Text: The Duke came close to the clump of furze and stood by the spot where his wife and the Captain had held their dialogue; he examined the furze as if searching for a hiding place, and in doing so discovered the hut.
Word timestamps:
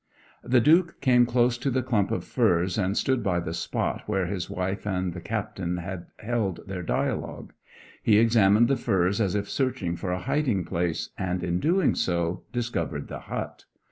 The 0.43 0.59
Duke 0.59 0.99
came 0.99 1.27
close 1.27 1.59
to 1.59 1.69
the 1.69 1.83
clump 1.83 2.09
of 2.09 2.23
furze 2.23 2.75
and 2.75 2.97
stood 2.97 3.21
by 3.21 3.39
the 3.39 3.53
spot 3.53 4.01
where 4.07 4.25
his 4.25 4.49
wife 4.49 4.87
and 4.87 5.13
the 5.13 5.21
Captain 5.21 5.77
had 5.77 6.07
held 6.17 6.61
their 6.67 6.81
dialogue; 6.81 7.53
he 8.01 8.17
examined 8.17 8.67
the 8.67 8.77
furze 8.77 9.21
as 9.21 9.35
if 9.35 9.47
searching 9.47 9.95
for 9.95 10.11
a 10.11 10.17
hiding 10.21 10.65
place, 10.65 11.11
and 11.19 11.43
in 11.43 11.59
doing 11.59 11.93
so 11.93 12.41
discovered 12.51 13.09
the 13.09 13.19
hut. 13.19 13.65